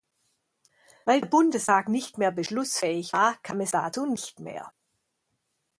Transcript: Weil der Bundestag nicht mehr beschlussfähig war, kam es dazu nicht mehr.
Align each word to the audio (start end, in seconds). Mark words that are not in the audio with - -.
Weil 1.05 1.21
der 1.21 1.27
Bundestag 1.27 1.87
nicht 1.87 2.17
mehr 2.17 2.31
beschlussfähig 2.31 3.13
war, 3.13 3.35
kam 3.43 3.61
es 3.61 3.69
dazu 3.69 4.07
nicht 4.07 4.39
mehr. 4.39 4.73